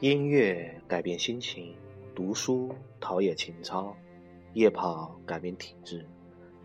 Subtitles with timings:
[0.00, 1.74] 音乐改变心情，
[2.14, 3.94] 读书陶冶情操，
[4.54, 6.06] 夜跑改变体质。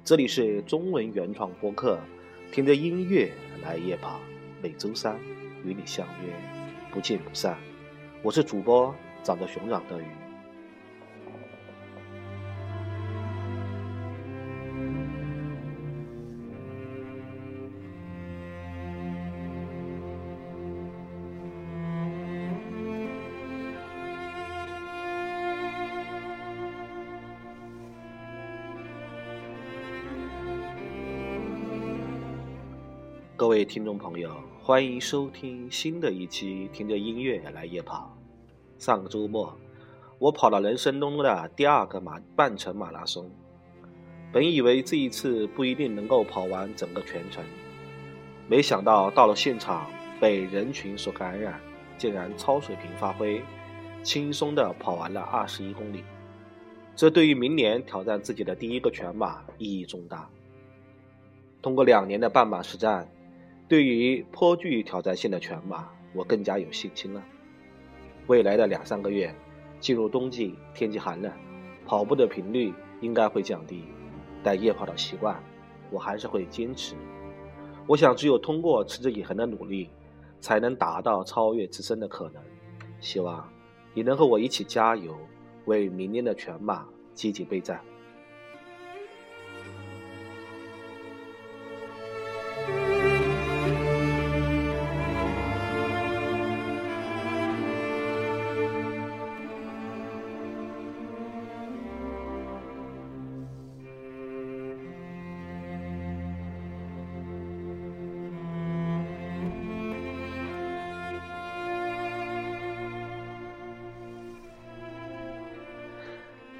[0.05, 2.00] 这里是中文原创播客，
[2.54, 3.30] 听着音乐
[3.62, 4.22] 来夜跑。
[4.63, 5.20] 每周三
[5.66, 6.32] 与你相约，
[6.94, 7.58] 不见不散。
[8.24, 10.05] 我是主播长着熊掌的鱼。
[33.66, 38.16] 听众朋友，欢迎收听新的一期《听着音乐来夜跑》。
[38.84, 39.58] 上个周末，
[40.20, 43.30] 我跑了人生中的第二个马半程马拉松。
[44.32, 47.43] 本以为这一次不一定能够跑完整个全程，
[48.48, 51.60] 没想到到了现场被人群所感染，
[51.98, 53.41] 竟然超水平发挥，
[54.04, 56.04] 轻松的跑完了二十一公里。
[56.96, 60.30] 这对于明年挑战自己的第一个全马意义重大。
[61.63, 63.08] 通过两年的半马实战。
[63.68, 67.24] 对于颇具挑战性的全马，我更加有信心了。
[68.28, 69.34] 未来的两三个月，
[69.80, 71.31] 进入冬季，天气寒冷，
[71.86, 72.72] 跑步的频率
[73.02, 73.84] 应该会降低，
[74.44, 75.41] 但夜跑的习惯，
[75.90, 76.96] 我还是会坚持。
[77.88, 79.90] 我想，只有通过持之以恒的努力，
[80.40, 82.44] 才能达到超越自身的可能。
[83.00, 83.47] 希望
[83.96, 85.16] 你能和我一起加油，
[85.66, 87.81] 为明年的全马积极备战。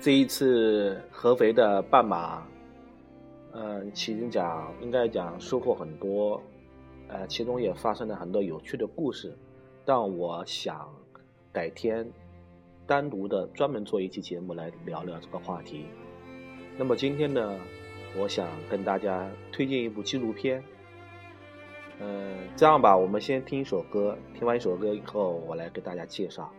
[0.06, 2.46] 这一次合肥的半马，
[3.54, 6.40] 嗯，其实讲应该讲收获很多，
[7.08, 9.36] 呃，其中也发生了很多有趣的故事，
[9.84, 10.88] 但我想
[11.52, 12.08] 改天
[12.86, 15.88] 单独的专门做一期节目来聊聊这个话题。
[16.78, 17.58] 那么今天呢，
[18.16, 20.64] 我想跟大家推荐一部纪录片。
[22.00, 26.54] 嗯，这样吧，我们先听一首歌，听完一首歌以后，我来给大家介绍。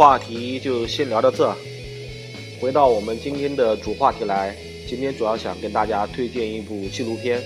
[0.00, 1.54] 话题就先聊到这。
[2.58, 4.56] 回到我们今天的主话题来，
[4.88, 7.38] 今天主要想跟大家推荐一部纪录片。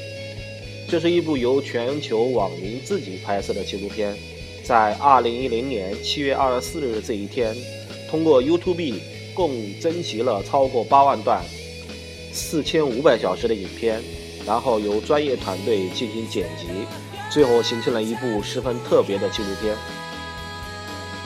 [0.88, 4.16] 这是一部由全球网民自己拍摄的纪录片，
[4.62, 7.52] 在二零一零年七月二十四日这一天，
[8.08, 9.00] 通过 YouTube
[9.34, 11.42] 共征集了超过八万段、
[12.32, 14.00] 四千五百小时的影片，
[14.46, 16.68] 然后由专业团队进行剪辑，
[17.32, 19.74] 最后形成了一部十分特别的纪录片。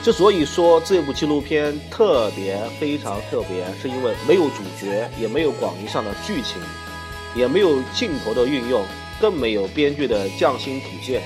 [0.01, 6.61] 之所以说这部纪录片特别非常特别，是因为没有主角，也没有广义上的剧情，
[7.35, 8.83] 也没有镜头的运用，
[9.19, 11.21] 更没有编剧的匠心体现。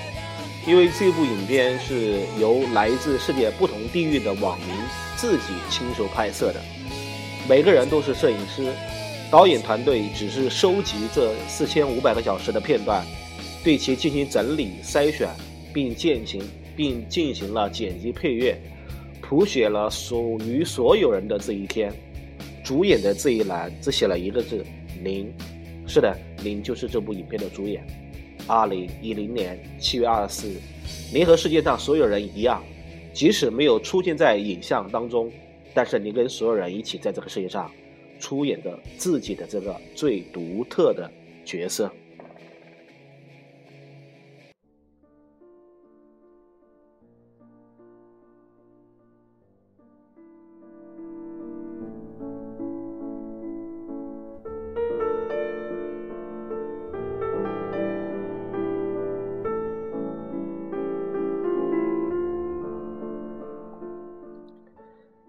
[0.65, 4.69] 因为这部影片是由来自世界不同地域的网民
[5.17, 6.59] 自己亲手拍摄的，
[7.47, 8.73] 每个人都是摄影师，
[9.29, 13.05] 导演团队只是收集这四千五百个小时的片段，
[13.63, 15.29] 对其进行整理筛选，
[15.71, 16.41] 并践行。
[16.75, 18.55] 并进行了剪辑配乐，
[19.21, 21.91] 谱写了属于所有人的这一天。
[22.63, 24.65] 主演的这一栏只写了一个字：
[25.03, 25.31] 零。
[25.85, 27.85] 是的，零就是这部影片的主演。
[28.47, 30.55] 二零一零年七月二十四日，
[31.13, 32.63] 您和世界上所有人一样，
[33.13, 35.31] 即使没有出现在影像当中，
[35.73, 37.69] 但是你跟所有人一起在这个世界上，
[38.19, 41.11] 出演着自己的这个最独特的
[41.43, 41.91] 角色。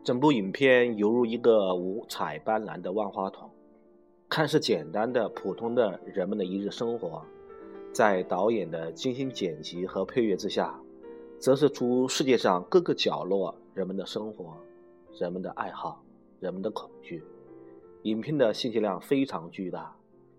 [0.04, 3.48] 整部影片犹如一个五彩斑斓的万花筒，
[4.28, 7.22] 看似简单的、普通的人们的一日生活，
[7.90, 10.78] 在导演的精心剪辑和配乐之下，
[11.40, 14.54] 折射出世界上各个角落人们的生活、
[15.18, 16.04] 人们的爱好、
[16.38, 17.24] 人们的恐惧。
[18.02, 19.90] 影片的信息量非常巨大，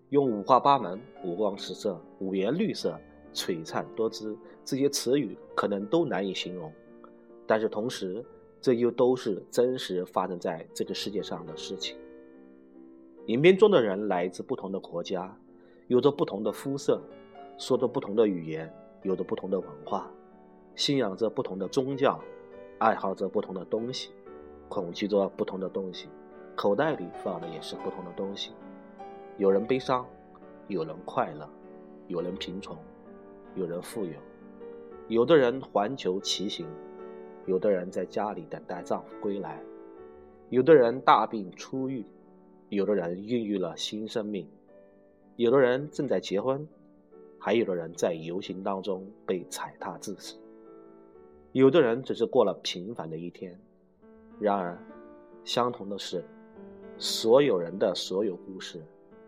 [0.10, 2.96] 用五花八门、五光十色、五颜六色、
[3.34, 6.72] 璀璨多姿这些词语可能都难以形容，
[7.48, 8.24] 但是同时。
[8.66, 11.96] 这又都是真实发生在这个世界上的事情。
[13.28, 15.38] 影片中的人来自不同的国家，
[15.86, 17.00] 有着不同的肤色，
[17.60, 20.10] 说着不同的语言，有着不同的文化，
[20.74, 22.20] 信仰着不同的宗教，
[22.80, 24.10] 爱好着不同的东西，
[24.68, 26.08] 恐惧着不同的东西，
[26.56, 28.52] 口袋里放的也是不同的东西。
[29.38, 30.04] 有人悲伤，
[30.70, 31.48] 有人快乐，
[32.08, 32.76] 有人贫穷，
[33.54, 34.14] 有人富有，
[35.08, 36.66] 有的人环球骑行。
[37.46, 39.62] 有的人在家里等待丈夫归来，
[40.50, 42.04] 有的人大病初愈，
[42.70, 44.48] 有的人孕育了新生命，
[45.36, 46.68] 有的人正在结婚，
[47.40, 50.36] 还有的人在游行当中被踩踏致死。
[51.52, 53.56] 有的人只是过了平凡的一天，
[54.40, 54.78] 然而，
[55.44, 56.24] 相同的是，
[56.98, 58.82] 所有人的所有故事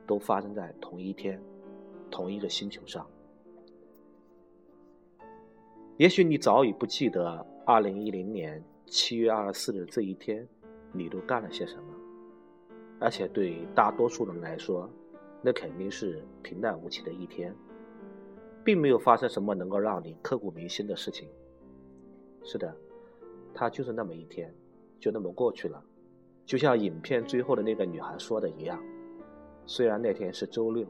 [0.07, 1.39] 都发生在同一天，
[2.09, 3.05] 同一个星球上。
[5.97, 7.45] 也许你早已不记得。
[7.69, 10.47] 二零一零年七月二十四日这一天，
[10.93, 11.93] 你都干了些什么？
[12.97, 14.89] 而且对大多数人来说，
[15.41, 17.53] 那肯定是平淡无奇的一天，
[18.63, 21.27] 并没有发生什么能够让你刻骨铭心的事情。
[22.41, 22.73] 是的，
[23.53, 24.49] 他就是那么一天，
[24.97, 25.83] 就那么过去了。
[26.45, 28.81] 就像影片最后的那个女孩说的一样，
[29.65, 30.87] 虽然那天是周六，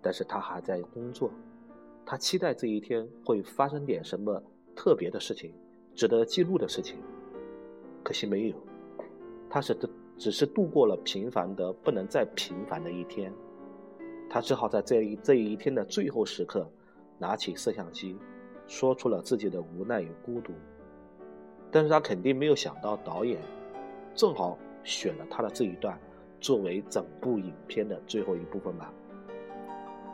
[0.00, 1.32] 但是她还在工作，
[2.06, 4.40] 她期待这一天会发生点什么
[4.76, 5.52] 特别的事情。
[5.94, 6.98] 值得记录的事情，
[8.02, 8.56] 可惜没有。
[9.50, 13.32] 他是只只是度过了平凡的不能再平凡的一天，
[14.30, 16.66] 他只好在这一这一天的最后时刻，
[17.18, 18.16] 拿起摄像机，
[18.66, 20.52] 说出了自己的无奈与孤独。
[21.70, 23.38] 但是他肯定没有想到，导演
[24.14, 25.98] 正好选了他的这一段
[26.40, 28.92] 作为整部影片的最后一部分吧。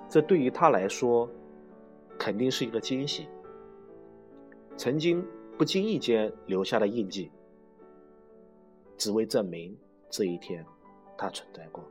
[0.09, 1.29] 这对于他来说，
[2.19, 3.29] 肯定是一个惊喜。
[4.77, 5.25] 曾经。
[5.59, 7.33] 不经意间留下的印记，
[8.97, 9.77] 只为证明
[10.09, 10.65] 这一天，
[11.17, 11.83] 它存在过。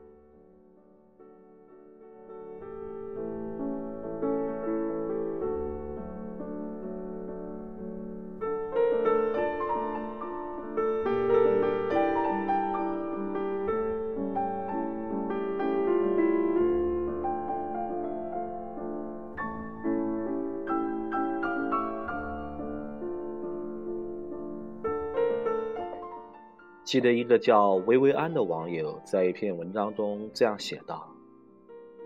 [26.88, 31.06] 记得一个叫薇薇安的网友在一篇文章中这样写道：“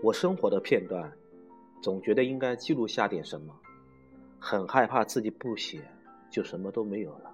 [0.02, 1.08] 我生活的片段，
[1.80, 3.54] 总觉得应该记录下点什么，
[4.40, 5.80] 很害怕自己不写
[6.28, 7.32] 就什么都没有了。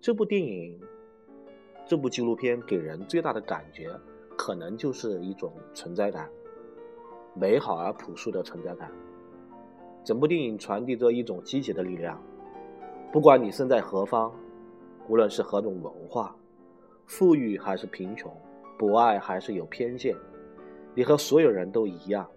[0.00, 0.80] 这部电影、
[1.84, 3.90] 这部纪录片给人最大的感觉，
[4.34, 6.30] 可能就是一种存在感，
[7.34, 8.90] 美好而朴素的存在感。
[10.02, 12.18] 整部电影传递着一种积极的力量，
[13.12, 14.32] 不管你身在何方，
[15.08, 16.36] 无论是何种文化，
[17.06, 18.30] 富裕还是贫穷，
[18.78, 20.14] 博爱还是有偏见，
[20.94, 22.28] 你和所有人都一样，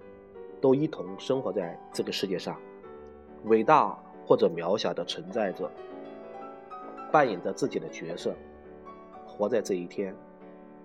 [0.61, 2.57] 都一同生活在这个世界上，
[3.43, 3.93] 伟大
[4.25, 5.69] 或者渺小的存在着，
[7.11, 8.33] 扮演着自己的角色，
[9.27, 10.15] 活在这一天，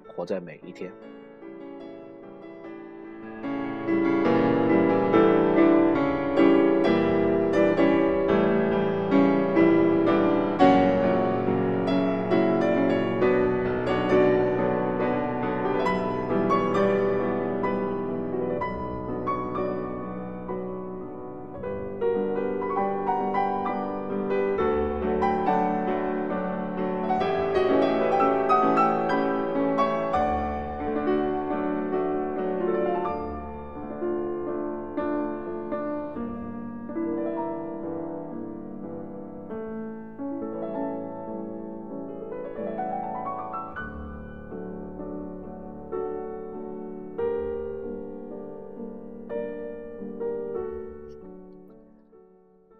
[0.08, 0.92] 活在每一天。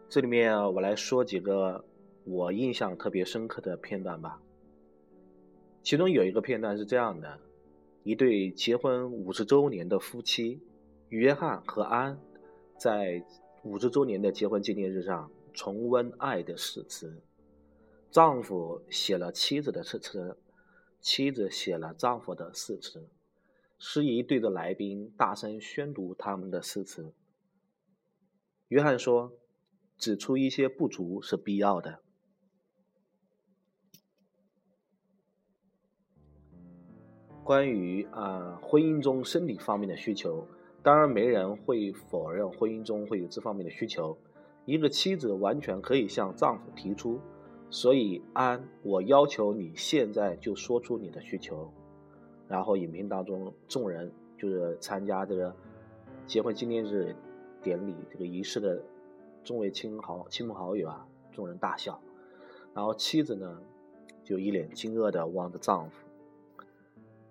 [0.09, 1.85] 这里面我来说几个
[2.23, 4.41] 我印象特别深刻的片段吧。
[5.83, 7.39] 其中有一个片段是这样的：
[8.05, 10.63] 一对结婚五十周年的夫妻，
[11.09, 12.19] 约翰和安，
[12.79, 13.21] 在
[13.65, 17.21] 五十周年的结婚纪念日上重温爱的誓词。
[18.09, 20.39] 丈夫写了妻子的誓词，
[21.01, 23.09] 妻子写了丈夫的誓词。
[23.79, 27.13] 司仪对着来宾大声宣读他们的誓词。
[28.69, 29.33] 约翰说。
[29.97, 32.01] 指出一些不足是必要的。
[37.43, 40.47] 关于啊婚姻中生理方面的需求，
[40.83, 44.19] 当然没人会否认婚姻中会有这方面的需求。
[44.65, 47.21] 一个妻子完全可以向丈夫提出，
[47.71, 51.73] 所以安，我要求你现在就说出你的需求。
[52.49, 55.55] 然后影片当中众人就是参加这个
[56.27, 57.15] 结婚纪念日
[57.63, 58.83] 典礼这个仪式的。
[59.47, 62.01] 众位亲好亲朋好友啊，众人大笑，
[62.75, 63.61] 然后妻子呢，
[64.25, 66.05] 就一脸惊愕的望着丈夫。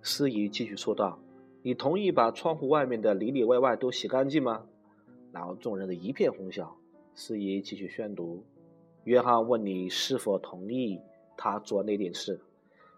[0.01, 1.19] 司仪继续说道
[1.61, 4.65] ：“你同意把窗户外面的里里外外都洗干净吗？”
[5.33, 6.77] 然后众人的一片哄笑。
[7.13, 8.45] 司仪继续宣读
[9.03, 11.01] ：“约翰问你是否同意
[11.35, 12.39] 他做那件事，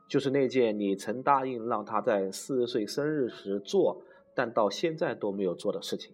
[0.08, 4.04] 就是那件你曾答应让他在四十岁生日时做，
[4.36, 6.14] 但到现在都没有做的事情。”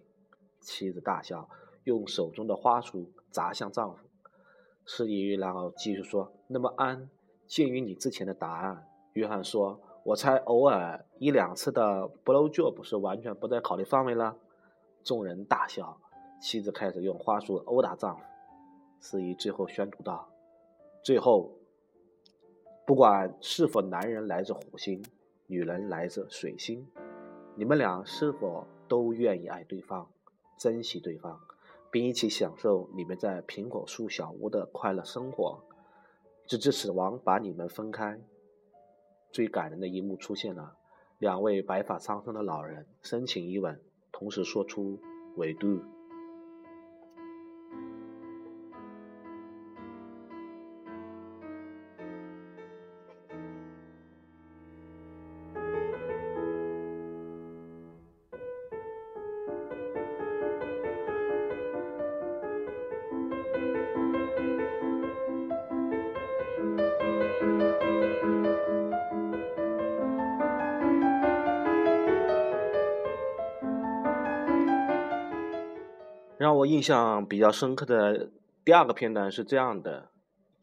[0.58, 1.46] 妻子大笑。
[1.84, 4.06] 用手中的花束砸向丈夫，
[4.86, 7.08] 司仪然后继续说：“那么安，
[7.46, 14.36] 鉴于你之前的答案，约翰说，我猜偶尔一两次的 blow job 是完全不在考虑范围了。”
[15.04, 15.98] 众人大笑，
[16.40, 18.22] 妻子开始用花束殴打丈夫。
[18.98, 20.26] 司仪最后宣读道
[21.04, 21.52] ：“最后，
[22.86, 25.04] 不管是否男人来自火星，
[25.46, 26.86] 女人来自水星，
[27.54, 30.08] 你们俩是否都愿意爱对方，
[30.58, 31.38] 珍惜对方？”
[31.94, 35.62] 并一起享受你们在苹果树小屋的快乐生活，
[36.44, 38.20] 直至死亡把你们分开。
[39.30, 40.76] 最感人的一幕出现了，
[41.20, 44.98] 两位白发苍苍的老人深情一吻，同时说出
[45.36, 45.93] “We do”。
[76.66, 78.30] 印象比较深刻的
[78.64, 80.08] 第二个片段是这样的：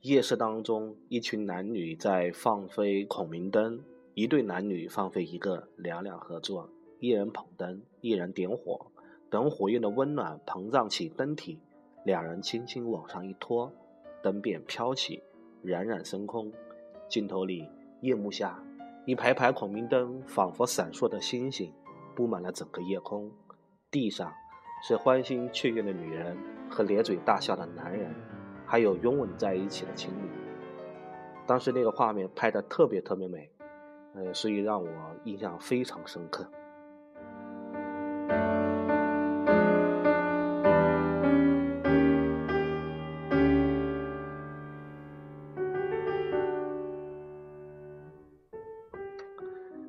[0.01, 3.81] 夜市当中，一群男女在放飞孔明灯，
[4.13, 8.87] 一对男女放飞一个，两两合作，一人捧灯，一人点火，
[9.29, 11.59] 等火焰的温暖膨胀起灯体，
[12.03, 13.71] 两人轻轻往上一托，
[14.23, 15.21] 灯便飘起，
[15.61, 16.51] 冉冉升空。
[17.07, 17.67] 镜头里，
[18.01, 18.63] 夜幕下，
[19.05, 21.71] 一排排孔明灯仿佛闪烁的星星，
[22.15, 23.29] 布满了整个夜空，
[23.91, 24.33] 地上。
[24.83, 26.35] 是欢欣雀跃的女人
[26.67, 28.09] 和咧嘴大笑的男人，
[28.65, 30.27] 还有拥吻在一起的情侣。
[31.45, 33.51] 当时那个画面拍的特别特别美，
[34.15, 34.89] 呃，所以让我
[35.23, 36.47] 印象非常深刻。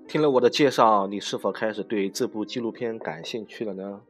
[0.07, 4.03] 听了我的介绍，你是否开始对这部纪录片感兴趣了呢？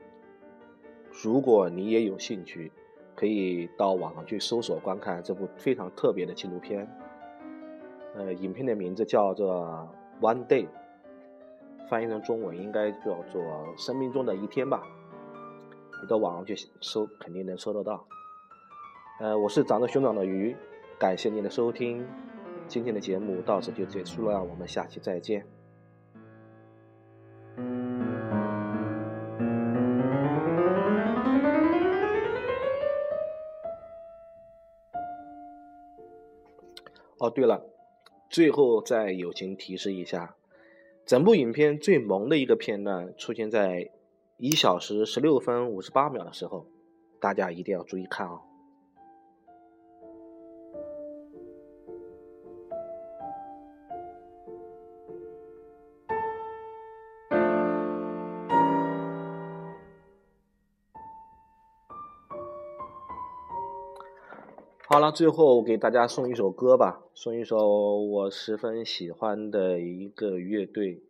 [1.23, 2.73] 如果你也有兴趣，
[3.15, 6.89] 可以到网上去搜索观看这部非常特别的纪录片。
[8.17, 9.89] 呃，影片的名字叫做
[10.21, 10.67] 《One Day》，
[11.89, 13.41] 翻译成中文应该叫做
[13.77, 14.83] 《生命中的一天》吧。
[16.03, 18.05] 你到网上去搜，肯定能搜得到。
[19.21, 20.57] 呃，我是长着熊掌的鱼，
[20.99, 22.05] 感谢您的收听，
[22.67, 25.47] 今天的节目到此就结束了，我们下期再见。
[37.23, 37.65] 哦，对了，
[38.29, 40.35] 最后再友情提示一下，
[41.07, 43.93] 整部影片最萌的一个片段出现在
[44.39, 46.67] 一小时十六分五十八秒的时候，
[47.21, 48.41] 大家一定要注意看哦。
[65.03, 71.03] 了，最后给大家送一首歌吧，送一首我十分喜欢的一个乐队，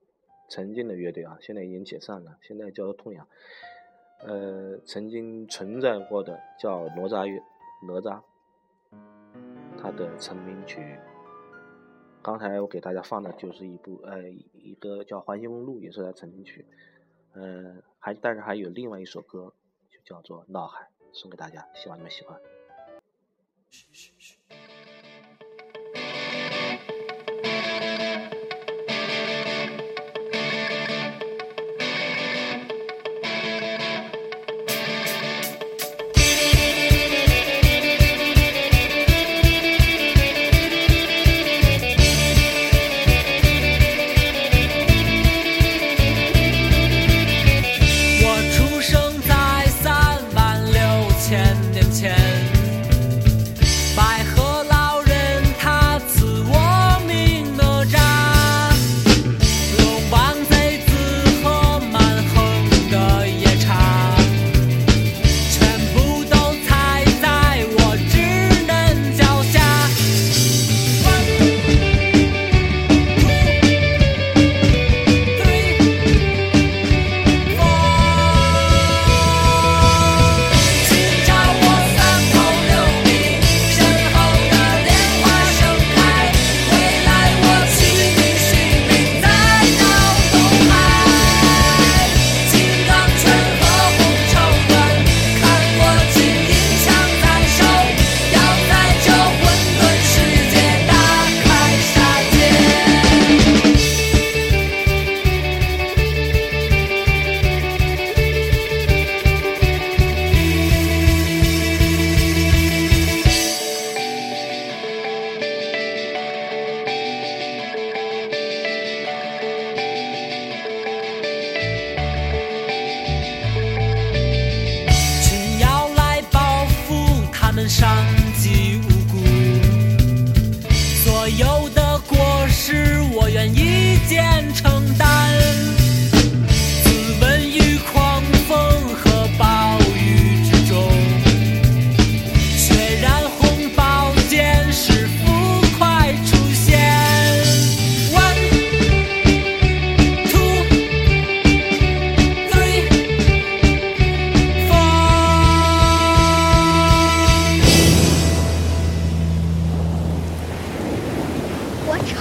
[0.48, 3.28] 曾经的乐队啊，现在已经解散了，现在叫痛仰。
[4.24, 7.42] 呃，曾经存在过的叫哪吒乐，
[7.86, 8.22] 哪吒，
[9.76, 10.96] 他的成名曲。
[12.22, 16.64] 刚才我给大家放的就是一部呃一个叫《环形公路》，也是他成名曲。
[17.34, 19.52] 呃，还但是还有另外一首歌，
[19.90, 20.80] 就叫做《闹海》，
[21.12, 22.40] 送给大家，希望你们喜欢。
[23.72, 24.41] 是是是。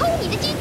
[0.01, 0.55] 偷你的金